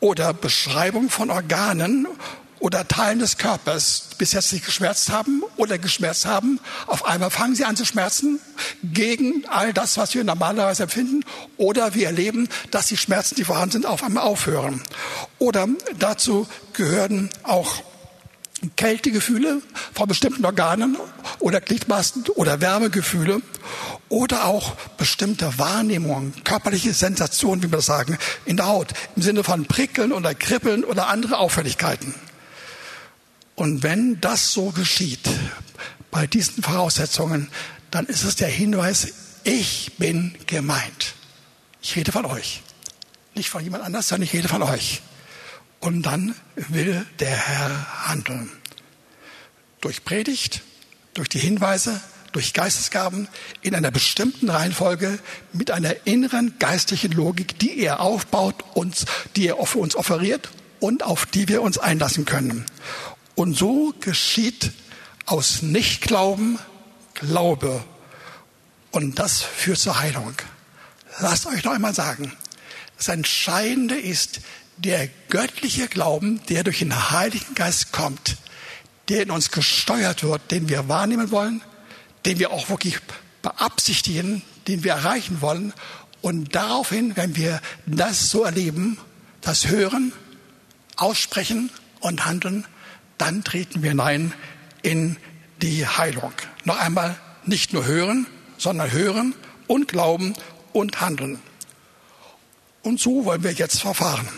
[0.00, 2.06] Oder Beschreibung von Organen
[2.58, 6.58] oder Teilen des Körpers bis jetzt nicht geschmerzt haben oder geschmerzt haben.
[6.86, 8.40] Auf einmal fangen sie an zu schmerzen
[8.82, 11.24] gegen all das, was wir normalerweise empfinden.
[11.56, 14.82] Oder wir erleben, dass die Schmerzen, die vorhanden sind, auf einmal aufhören.
[15.38, 17.82] Oder dazu gehören auch
[18.76, 19.60] Kältegefühle
[19.92, 20.96] von bestimmten Organen
[21.40, 23.42] oder Gliedmaßen oder Wärmegefühle
[24.08, 29.44] oder auch bestimmte Wahrnehmungen, körperliche Sensationen, wie wir das sagen, in der Haut im Sinne
[29.44, 32.14] von Prickeln oder Kribbeln oder andere Auffälligkeiten.
[33.56, 35.28] Und wenn das so geschieht,
[36.10, 37.48] bei diesen Voraussetzungen,
[37.90, 39.08] dann ist es der Hinweis,
[39.44, 41.14] ich bin gemeint.
[41.82, 42.62] Ich rede von euch.
[43.34, 45.02] Nicht von jemand anders, sondern ich rede von euch.
[45.80, 48.50] Und dann will der Herr handeln.
[49.80, 50.62] Durch Predigt,
[51.14, 52.00] durch die Hinweise,
[52.32, 53.28] durch Geistesgaben
[53.62, 55.18] in einer bestimmten Reihenfolge
[55.52, 61.02] mit einer inneren geistlichen Logik, die er aufbaut, uns, die er für uns offeriert und
[61.02, 62.66] auf die wir uns einlassen können.
[63.36, 64.72] Und so geschieht
[65.26, 66.58] aus Nichtglauben
[67.14, 67.84] Glaube.
[68.90, 70.34] Und das führt zur Heilung.
[71.20, 72.32] Lasst euch noch einmal sagen,
[72.96, 74.40] das Entscheidende ist
[74.78, 78.38] der göttliche Glauben, der durch den Heiligen Geist kommt,
[79.08, 81.62] der in uns gesteuert wird, den wir wahrnehmen wollen,
[82.24, 82.98] den wir auch wirklich
[83.42, 85.74] beabsichtigen, den wir erreichen wollen.
[86.22, 88.98] Und daraufhin, wenn wir das so erleben,
[89.42, 90.12] das hören,
[90.96, 91.70] aussprechen
[92.00, 92.64] und handeln,
[93.18, 94.32] dann treten wir hinein
[94.82, 95.16] in
[95.62, 96.32] die Heilung.
[96.64, 98.26] Noch einmal, nicht nur hören,
[98.58, 99.34] sondern hören
[99.66, 100.34] und glauben
[100.72, 101.40] und handeln.
[102.82, 104.28] Und so wollen wir jetzt verfahren.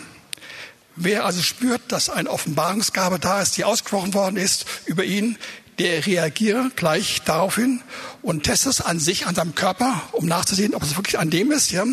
[0.95, 5.37] Wer also spürt, dass eine Offenbarungsgabe da ist, die ausgesprochen worden ist über ihn,
[5.77, 7.81] der reagiert gleich daraufhin
[8.21, 11.51] und testet es an sich, an seinem Körper, um nachzusehen, ob es wirklich an dem
[11.51, 11.71] ist.
[11.71, 11.85] Ja?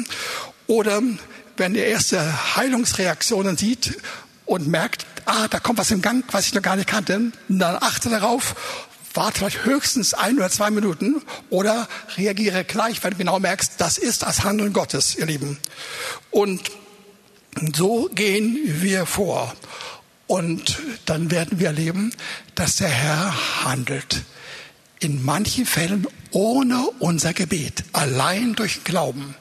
[0.66, 1.02] Oder
[1.56, 3.96] wenn er erste Heilungsreaktionen sieht
[4.46, 7.76] und merkt, ah, da kommt was im Gang, was ich noch gar nicht kannte, dann
[7.82, 8.54] achte darauf,
[9.12, 13.98] warte vielleicht höchstens ein oder zwei Minuten oder reagiere gleich, wenn du genau merkst, das
[13.98, 15.58] ist das Handeln Gottes, ihr Lieben.
[16.30, 16.70] Und
[17.74, 19.54] so gehen wir vor.
[20.26, 22.12] Und dann werden wir erleben,
[22.54, 24.22] dass der Herr handelt.
[24.98, 29.34] In manchen Fällen ohne unser Gebet, allein durch Glauben.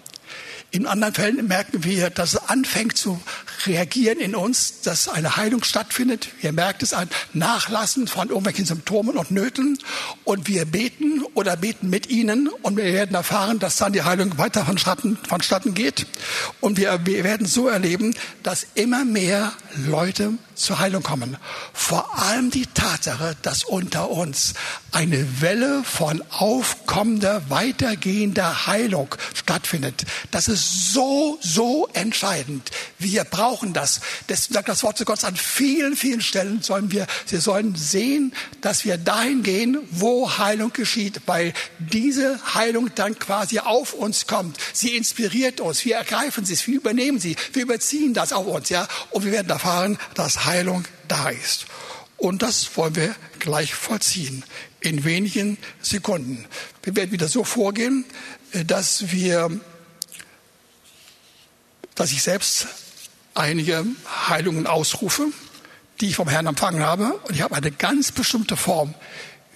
[0.71, 3.21] In anderen Fällen merken wir, dass es anfängt zu
[3.65, 6.29] reagieren in uns, dass eine Heilung stattfindet.
[6.41, 9.77] Wir merken es an Nachlassen von irgendwelchen Symptomen und Nöten.
[10.23, 12.47] Und wir beten oder beten mit ihnen.
[12.47, 16.05] Und wir werden erfahren, dass dann die Heilung weiter vonstatten, vonstatten geht.
[16.61, 19.53] Und wir, wir werden so erleben, dass immer mehr
[19.87, 21.37] Leute zur Heilung kommen.
[21.73, 24.53] Vor allem die Tatsache, dass unter uns
[24.91, 30.05] eine Welle von aufkommender, weitergehender Heilung stattfindet.
[30.31, 32.71] Das ist so, so entscheidend.
[32.97, 34.01] Wir brauchen das.
[34.29, 38.33] Deswegen sagt das Wort zu Gott an vielen, vielen Stellen sollen wir, sie sollen sehen,
[38.61, 44.57] dass wir dahin gehen, wo Heilung geschieht, weil diese Heilung dann quasi auf uns kommt.
[44.73, 45.85] Sie inspiriert uns.
[45.85, 48.87] Wir ergreifen sie, wir übernehmen sie, wir überziehen das auf uns, ja.
[49.11, 51.65] Und wir werden erfahren, dass Heilung da ist.
[52.17, 54.43] Und das wollen wir gleich vollziehen
[54.79, 56.45] in wenigen Sekunden.
[56.83, 58.05] Wir werden wieder so vorgehen,
[58.51, 59.59] äh, dass wir,
[61.95, 62.67] dass ich selbst
[63.35, 63.85] einige
[64.27, 65.27] Heilungen ausrufe,
[66.01, 67.13] die ich vom Herrn empfangen habe.
[67.13, 68.93] Und ich habe eine ganz bestimmte Form,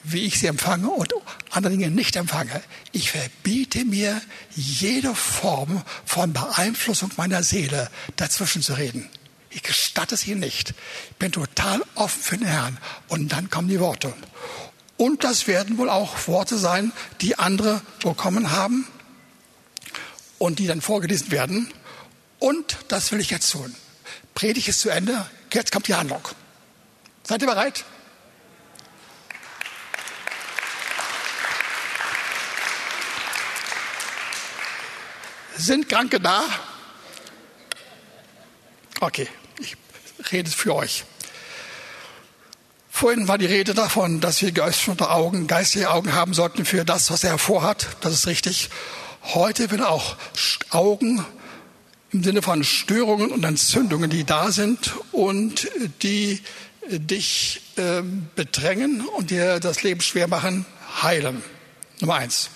[0.04, 1.14] wie ich sie empfange und
[1.50, 2.62] andere Dinge nicht empfange.
[2.92, 4.22] Ich verbiete mir
[4.56, 9.10] jede Form von Beeinflussung meiner Seele dazwischen zu reden.
[9.50, 10.74] Ich gestatte es ihnen nicht.
[11.10, 12.78] Ich bin total offen für den Herrn.
[13.08, 14.14] Und dann kommen die Worte.
[14.98, 18.86] Und das werden wohl auch Worte sein, die andere bekommen haben
[20.38, 21.72] und die dann vorgelesen werden.
[22.40, 23.76] Und das will ich jetzt tun.
[24.34, 25.30] Predigt ist zu Ende.
[25.54, 26.22] Jetzt kommt die Handlung.
[27.24, 27.84] Seid ihr bereit?
[35.58, 36.44] Sind Kranke da?
[39.02, 39.28] Okay
[40.32, 41.06] redet für euch.
[42.90, 47.12] Vorhin war die Rede davon, dass wir geöffnete Augen, geistige Augen haben sollten für das,
[47.12, 47.88] was er vorhat.
[48.02, 48.70] Das ist richtig.
[49.24, 50.18] Heute will er auch
[50.70, 51.26] Augen
[52.12, 55.70] im Sinne von Störungen und Entzündungen, die da sind und
[56.02, 56.42] die
[56.90, 58.02] dich äh,
[58.36, 60.66] bedrängen und dir das Leben schwer machen,
[61.04, 61.44] heilen.
[62.00, 62.50] Nummer eins.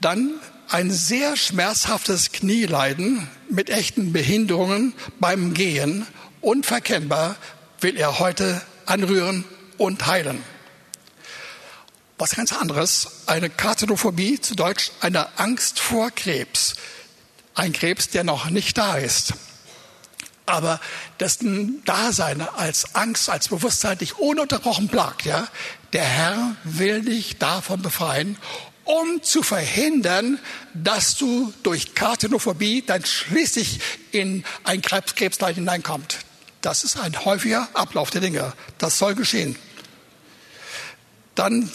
[0.00, 0.34] Dann
[0.68, 6.06] ein sehr schmerzhaftes Knieleiden mit echten Behinderungen beim Gehen
[6.40, 7.36] Unverkennbar
[7.80, 9.44] will er heute anrühren
[9.76, 10.42] und heilen.
[12.16, 16.74] Was ganz anderes, eine Karzinophobie, zu Deutsch eine Angst vor Krebs.
[17.58, 19.34] Ein Krebs, der noch nicht da ist.
[20.46, 20.80] Aber
[21.18, 25.48] dessen Dasein als Angst, als Bewusstsein dich ununterbrochen plagt, ja.
[25.92, 28.38] Der Herr will dich davon befreien,
[28.84, 30.38] um zu verhindern,
[30.72, 33.80] dass du durch Karzinophobie dann schließlich
[34.12, 36.18] in ein Krebsleid hineinkommt.
[36.60, 38.52] Das ist ein häufiger Ablauf der Dinge.
[38.78, 39.56] Das soll geschehen.
[41.34, 41.68] Dann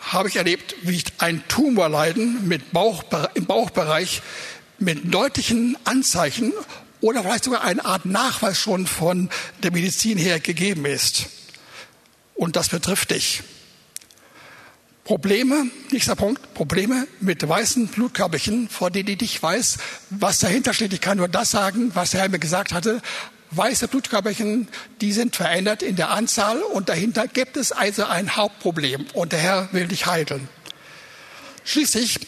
[0.00, 4.22] habe ich erlebt, wie ich ein Tumorleiden mit Bauch, im Bauchbereich
[4.80, 6.52] mit deutlichen Anzeichen
[7.00, 9.30] oder vielleicht sogar eine Art Nachweis schon von
[9.62, 11.26] der Medizin her gegeben ist.
[12.34, 13.42] Und das betrifft dich.
[15.04, 19.78] Probleme, nächster Punkt, Probleme mit weißen Blutkörperchen, vor denen ich weiß,
[20.10, 20.92] was dahinter steht.
[20.92, 23.02] Ich kann nur das sagen, was der Herr mir gesagt hatte
[23.50, 24.68] weiße Blutkörperchen,
[25.00, 29.40] die sind verändert in der Anzahl und dahinter gibt es also ein Hauptproblem und der
[29.40, 30.48] Herr will dich heilen.
[31.64, 32.20] Schließlich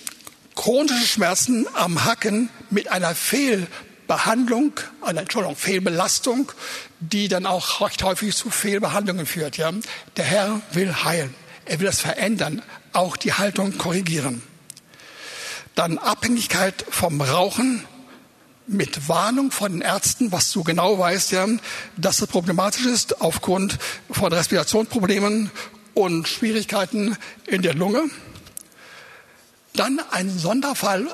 [0.55, 6.53] chronische Schmerzen am Hacken mit einer Fehlbehandlung, einer Entschuldigung, Fehlbelastung,
[7.01, 9.57] die dann auch recht häufig zu Fehlbehandlungen führt.
[9.57, 9.73] Ja?
[10.17, 11.35] Der Herr will heilen.
[11.65, 12.63] Er will das verändern,
[12.93, 14.43] auch die Haltung korrigieren.
[15.75, 17.85] Dann Abhängigkeit vom Rauchen,
[18.67, 21.47] mit Warnung von den Ärzten, was du genau weißt, ja,
[21.97, 23.79] dass es problematisch ist aufgrund
[24.11, 25.51] von Respirationsproblemen
[25.95, 28.05] und Schwierigkeiten in der Lunge.
[29.75, 31.07] Dann ein Sonderfall.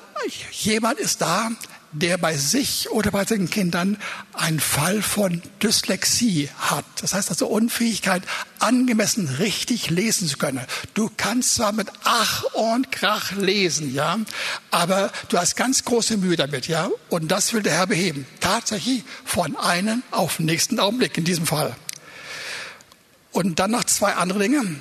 [0.50, 1.50] Jemand ist da,
[1.92, 3.96] der bei sich oder bei seinen Kindern
[4.34, 6.84] einen Fall von Dyslexie hat.
[7.00, 8.22] Das heißt also Unfähigkeit,
[8.58, 10.60] angemessen richtig lesen zu können.
[10.94, 14.18] Du kannst zwar mit Ach und Krach lesen, ja,
[14.70, 16.90] aber du hast ganz große Mühe damit, ja.
[17.08, 18.26] Und das will der Herr beheben.
[18.40, 21.74] Tatsächlich von einem auf den nächsten Augenblick in diesem Fall.
[23.32, 24.76] Und dann noch zwei andere Dinge.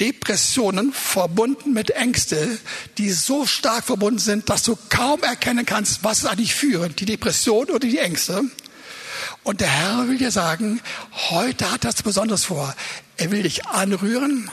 [0.00, 2.58] Depressionen verbunden mit Ängste,
[2.98, 7.06] die so stark verbunden sind, dass du kaum erkennen kannst, was es eigentlich führt, die
[7.06, 8.42] Depression oder die Ängste.
[9.42, 10.80] Und der Herr will dir sagen,
[11.30, 12.74] heute hat er es besonders vor.
[13.16, 14.50] Er will dich anrühren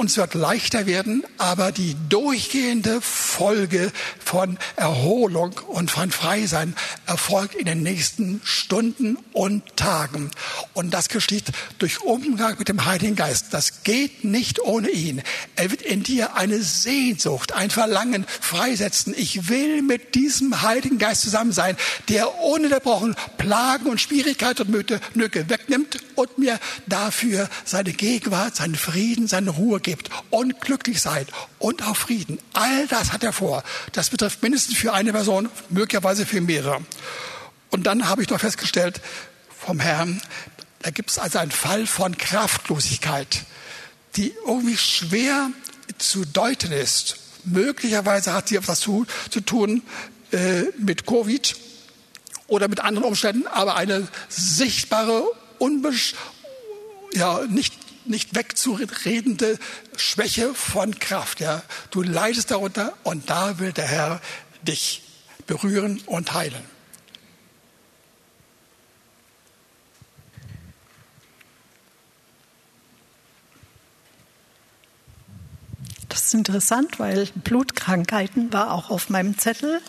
[0.00, 3.92] und es wird leichter werden, aber die durchgehende Folge
[4.24, 10.30] von Erholung und von Freisein erfolgt in den nächsten Stunden und Tagen.
[10.72, 13.48] Und das geschieht durch Umgang mit dem Heiligen Geist.
[13.50, 15.20] Das geht nicht ohne ihn.
[15.56, 19.12] Er wird in dir eine Sehnsucht, ein Verlangen freisetzen.
[19.14, 21.76] Ich will mit diesem Heiligen Geist zusammen sein,
[22.08, 24.70] der ununterbrochen Plagen und Schwierigkeiten und
[25.14, 29.89] Nöte wegnimmt und mir dafür seine Gegenwart, seinen Frieden, seine Ruhe gibt
[30.30, 31.26] und glücklich sein
[31.58, 32.38] und auch Frieden.
[32.52, 33.62] All das hat er vor.
[33.92, 36.80] Das betrifft mindestens für eine Person, möglicherweise für mehrere.
[37.70, 39.00] Und dann habe ich noch festgestellt
[39.58, 40.20] vom Herrn,
[40.82, 43.44] da gibt es also einen Fall von Kraftlosigkeit,
[44.16, 45.50] die irgendwie schwer
[45.98, 47.16] zu deuten ist.
[47.44, 49.82] Möglicherweise hat sie etwas zu, zu tun
[50.32, 51.56] äh, mit Covid
[52.46, 55.24] oder mit anderen Umständen, aber eine sichtbare,
[55.58, 56.14] unbesch
[57.12, 57.74] ja, nicht,
[58.04, 59.58] nicht wegzuredende
[59.96, 61.40] Schwäche von Kraft.
[61.40, 61.62] Ja.
[61.90, 64.20] Du leidest darunter und da will der Herr
[64.62, 65.02] dich
[65.46, 66.62] berühren und heilen.
[76.08, 79.80] Das ist interessant, weil Blutkrankheiten war auch auf meinem Zettel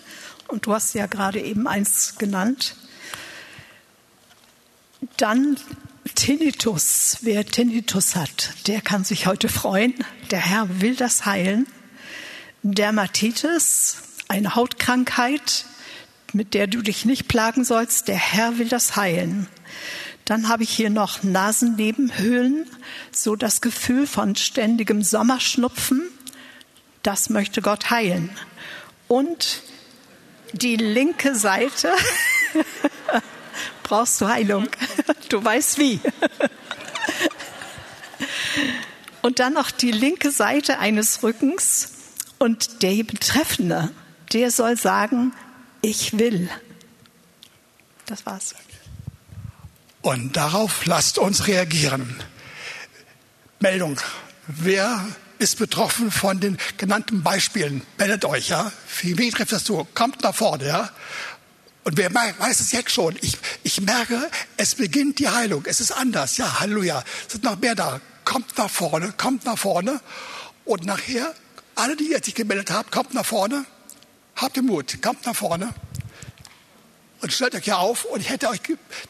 [0.47, 2.75] und du hast ja gerade eben eins genannt.
[5.17, 5.57] Dann
[6.15, 7.19] Tinnitus.
[7.21, 9.93] Wer Tinnitus hat, der kann sich heute freuen.
[10.31, 11.67] Der Herr will das heilen.
[12.63, 13.97] Dermatitis,
[14.27, 15.65] eine Hautkrankheit,
[16.33, 18.07] mit der du dich nicht plagen sollst.
[18.07, 19.47] Der Herr will das heilen.
[20.25, 22.65] Dann habe ich hier noch Nasennebenhöhlen,
[23.11, 26.03] so das Gefühl von ständigem Sommerschnupfen.
[27.03, 28.29] Das möchte Gott heilen.
[29.07, 29.63] Und
[30.53, 31.91] die linke Seite
[33.91, 34.69] brauchst du Heilung.
[35.27, 35.99] Du weißt wie.
[39.21, 41.91] Und dann noch die linke Seite eines Rückens
[42.39, 43.91] und der Betreffende,
[44.31, 45.33] der soll sagen,
[45.81, 46.49] ich will.
[48.05, 48.55] Das war's.
[50.01, 52.15] Und darauf lasst uns reagieren.
[53.59, 53.99] Meldung.
[54.47, 55.05] Wer
[55.37, 57.81] ist betroffen von den genannten Beispielen?
[57.97, 58.71] Meldet euch, ja?
[59.01, 59.85] Wie trifft das zu?
[59.93, 60.89] Kommt nach vorne, ja?
[61.83, 63.17] Und wer weiß es jetzt schon?
[63.21, 65.63] Ich, ich merke, es beginnt die Heilung.
[65.65, 66.37] Es ist anders.
[66.37, 67.03] Ja, Halleluja.
[67.25, 67.99] Es sind noch mehr da.
[68.23, 69.99] Kommt nach vorne, kommt nach vorne.
[70.63, 71.33] Und nachher,
[71.75, 73.65] alle, die jetzt sich gemeldet haben, kommt nach vorne.
[74.35, 75.73] Habt den Mut, kommt nach vorne.
[77.21, 78.05] Und stellt euch ja auf.
[78.05, 78.61] Und ich hätte euch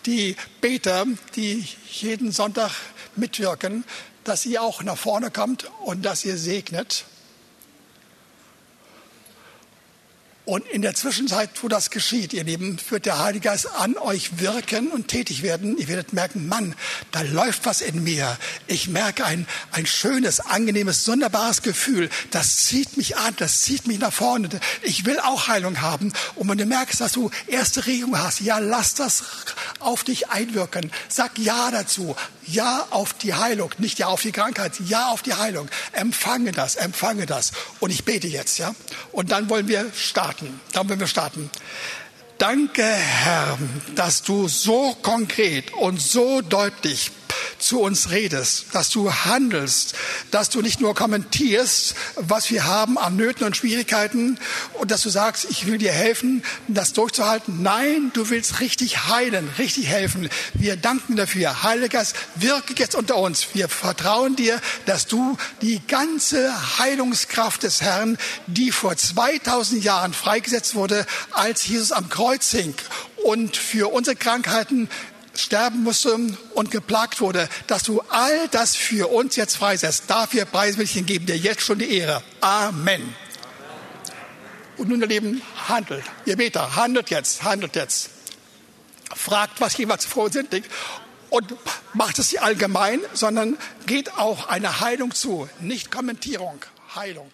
[0.05, 1.05] die Beter,
[1.36, 2.72] die jeden Sonntag
[3.17, 3.84] mitwirken,
[4.24, 7.05] dass ihr auch nach vorne kommt und dass ihr segnet.
[10.52, 14.41] Und in der Zwischenzeit, wo das geschieht, ihr Lieben, wird der Heilige Geist an euch
[14.41, 15.78] wirken und tätig werden.
[15.78, 16.76] Ihr werdet merken, Mann,
[17.12, 18.38] da läuft was in mir.
[18.68, 22.10] Ich merke ein, ein schönes, angenehmes, sonderbares Gefühl.
[22.32, 24.49] Das zieht mich an, das zieht mich nach vorne.
[24.82, 26.12] Ich will auch Heilung haben.
[26.36, 29.24] Und wenn du merkst, dass du erste Regung hast, ja, lass das
[29.80, 30.91] auf dich einwirken.
[31.08, 32.18] Sag Ja dazu.
[32.47, 33.71] Ja auf die Heilung.
[33.77, 34.73] Nicht Ja auf die Krankheit.
[34.85, 35.69] Ja auf die Heilung.
[35.91, 37.51] Empfange das, empfange das.
[37.79, 38.73] Und ich bete jetzt, ja.
[39.11, 40.59] Und dann wollen wir starten.
[40.73, 41.49] Dann wollen wir starten.
[42.37, 43.57] Danke, Herr,
[43.93, 47.11] dass du so konkret und so deutlich
[47.62, 49.93] zu uns redest, dass du handelst,
[50.32, 54.38] dass du nicht nur kommentierst, was wir haben an Nöten und Schwierigkeiten
[54.74, 57.62] und dass du sagst, ich will dir helfen, das durchzuhalten.
[57.62, 60.30] Nein, du willst richtig heilen, richtig helfen.
[60.53, 61.64] Wir danken dafür.
[61.64, 63.53] Heiliger Geist, wirke jetzt unter uns.
[63.53, 70.76] Wir vertrauen dir, dass du die ganze Heilungskraft des Herrn, die vor 2000 Jahren freigesetzt
[70.76, 72.74] wurde, als Jesus am Kreuz hing
[73.24, 74.89] und für unsere Krankheiten
[75.36, 76.17] sterben musste
[76.53, 80.05] und geplagt wurde, dass du all das für uns jetzt freisetzt.
[80.07, 82.23] Dafür preis will ich ihn geben dir jetzt schon die Ehre.
[82.41, 83.15] Amen.
[84.77, 86.03] Und nun, ihr Lieben, handelt.
[86.25, 88.09] Ihr Beter, handelt jetzt, handelt jetzt.
[89.13, 90.53] Fragt, was jeweils uns sind
[91.29, 91.55] und
[91.93, 95.49] macht es nicht allgemein, sondern geht auch eine Heilung zu.
[95.59, 96.59] Nicht Kommentierung,
[96.95, 97.29] Heilung.